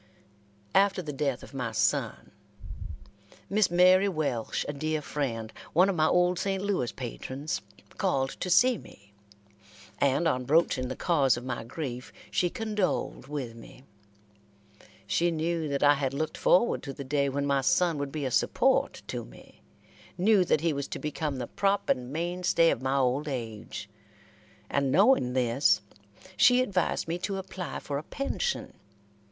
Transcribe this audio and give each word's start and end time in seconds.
After 0.73 1.03
the 1.03 1.13
death 1.13 1.43
of 1.43 1.53
my 1.53 1.71
son, 1.71 2.31
Miss 3.51 3.69
Mary 3.69 4.09
Welsh, 4.09 4.65
a 4.67 4.73
dear 4.73 4.99
friend, 4.99 5.53
one 5.73 5.89
of 5.89 5.95
my 5.95 6.07
old 6.07 6.39
St. 6.39 6.63
Louis 6.63 6.91
patrons, 6.91 7.61
called 7.99 8.31
to 8.39 8.49
see 8.49 8.79
me, 8.79 9.13
and 9.99 10.27
on 10.27 10.45
broaching 10.45 10.87
the 10.87 10.95
cause 10.95 11.37
of 11.37 11.45
my 11.45 11.63
grief, 11.63 12.11
she 12.31 12.49
condoled 12.49 13.27
with 13.27 13.53
me. 13.53 13.83
She 15.05 15.29
knew 15.29 15.67
that 15.69 15.83
I 15.83 15.93
had 15.93 16.15
looked 16.15 16.35
forward 16.35 16.81
to 16.81 16.93
the 16.93 17.03
day 17.03 17.29
when 17.29 17.45
my 17.45 17.61
son 17.61 17.99
would 17.99 18.11
be 18.11 18.25
a 18.25 18.31
support 18.31 19.03
to 19.05 19.23
me 19.23 19.61
knew 20.17 20.43
that 20.45 20.61
he 20.61 20.73
was 20.73 20.87
to 20.87 20.97
become 20.97 21.37
the 21.37 21.45
prop 21.45 21.89
and 21.89 22.11
main 22.11 22.41
stay 22.41 22.71
of 22.71 22.81
my 22.81 22.97
old 22.97 23.27
age, 23.27 23.87
and 24.67 24.91
knowing 24.91 25.33
this, 25.33 25.81
she 26.35 26.59
advised 26.61 27.07
me 27.07 27.19
to 27.19 27.37
apply 27.37 27.77
for 27.77 27.99
a 27.99 28.03
pension. 28.03 28.73